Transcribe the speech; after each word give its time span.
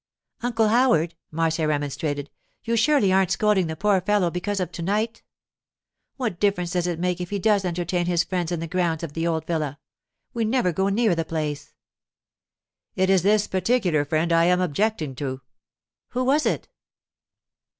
'Uncle 0.41 0.69
Howard,' 0.69 1.13
Marcia 1.29 1.67
remonstrated, 1.67 2.31
'you 2.63 2.75
surely 2.75 3.13
aren't 3.13 3.29
scolding 3.29 3.67
the 3.67 3.75
poor 3.75 4.01
fellow 4.01 4.31
because 4.31 4.59
of 4.59 4.71
to 4.71 4.81
night? 4.81 5.21
What 6.17 6.39
difference 6.39 6.71
does 6.71 6.87
it 6.87 6.97
make 6.97 7.21
if 7.21 7.29
he 7.29 7.37
does 7.37 7.63
entertain 7.63 8.07
his 8.07 8.23
friends 8.23 8.51
in 8.51 8.61
the 8.61 8.67
grounds 8.67 9.03
of 9.03 9.13
the 9.13 9.27
old 9.27 9.45
villa? 9.45 9.77
We 10.33 10.43
never 10.43 10.71
go 10.73 10.89
near 10.89 11.13
the 11.13 11.23
place.' 11.23 11.75
'It 12.95 13.11
is 13.11 13.21
this 13.21 13.45
particular 13.45 14.03
friend 14.03 14.33
I 14.33 14.45
am 14.45 14.59
objecting 14.59 15.13
to.' 15.17 15.41
'Who 16.07 16.23
was 16.23 16.47
it? 16.47 16.67